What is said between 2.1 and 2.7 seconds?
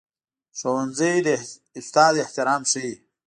احترام